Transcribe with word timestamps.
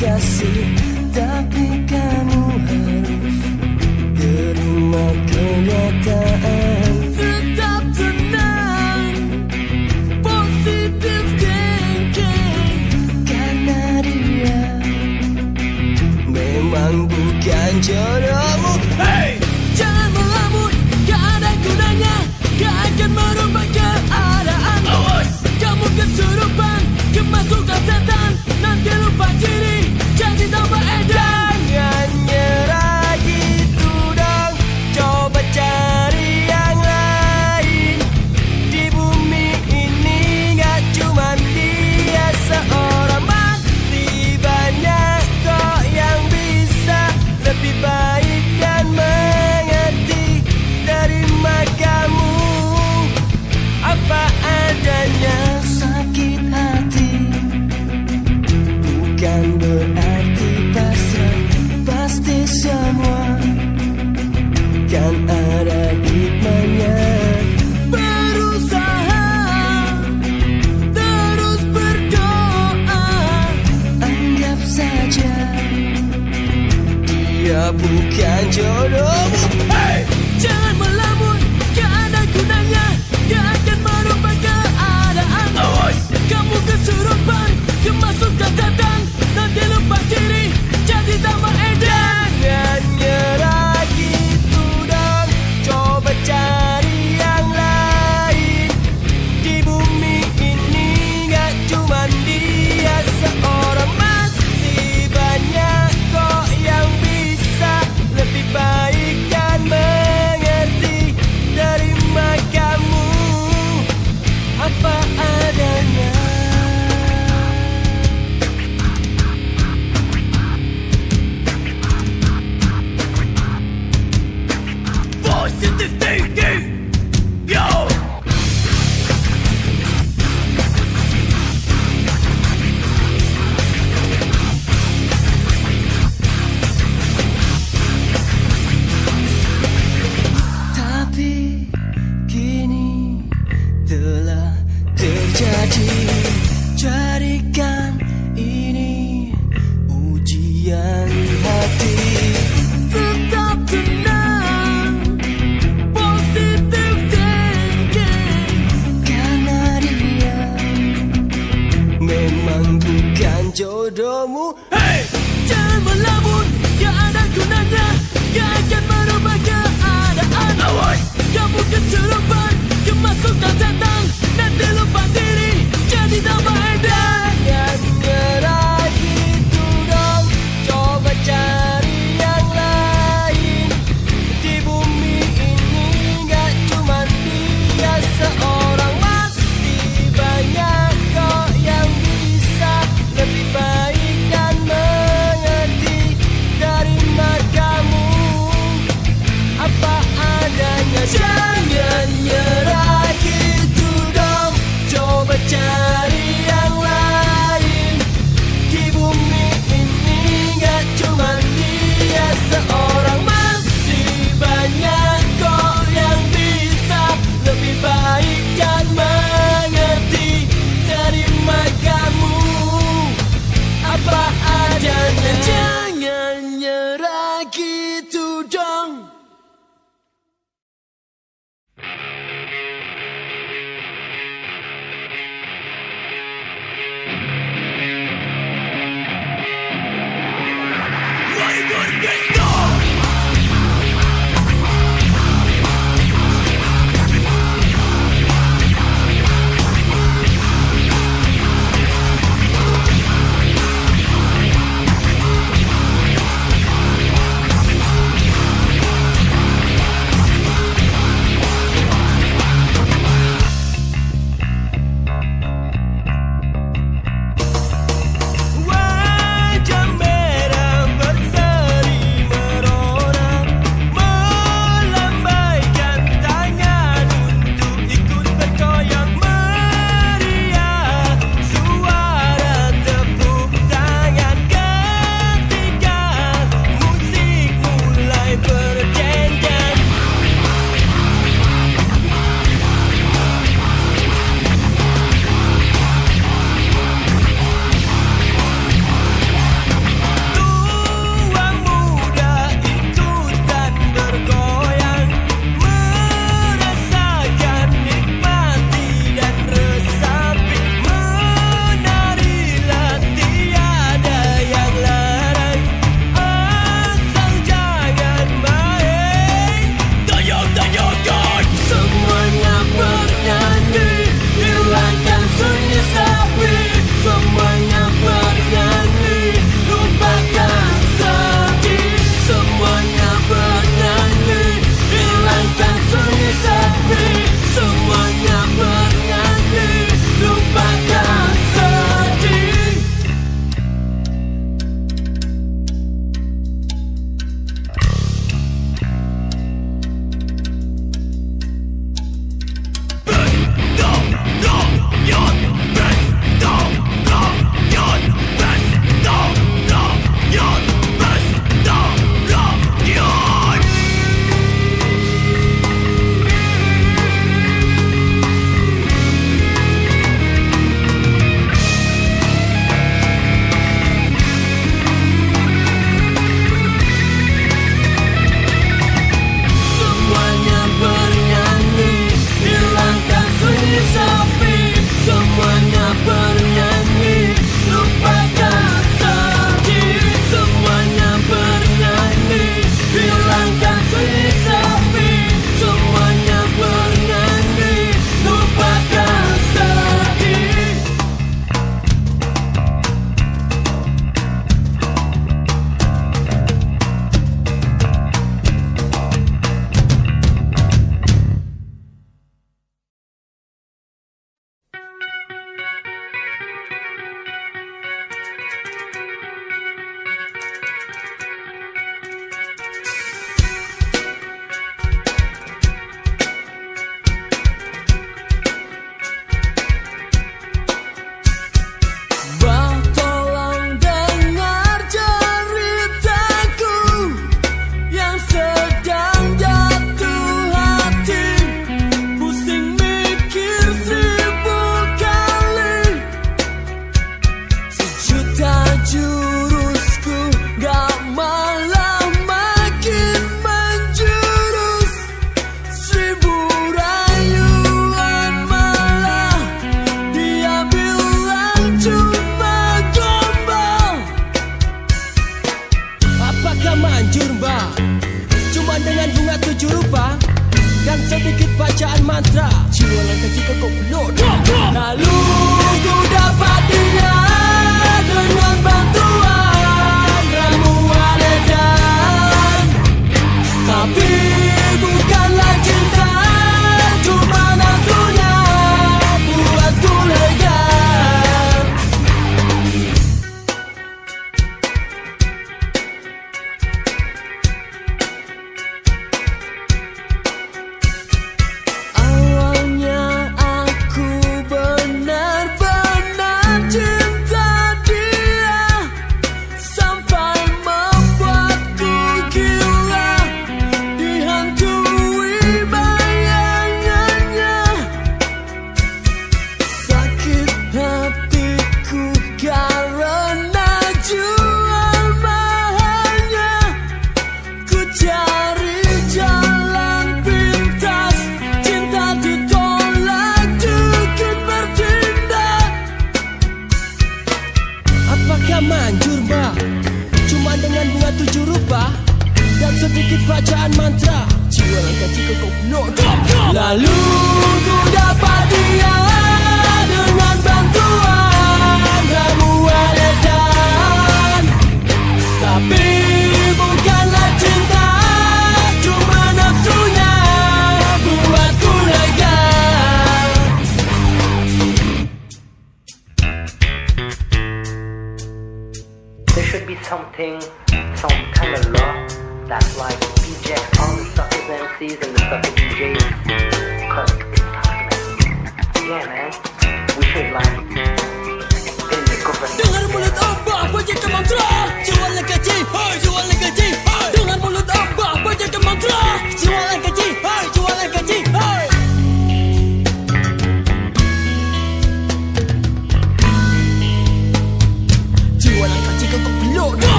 kasih. 0.00 0.62
Tapi 1.16 1.65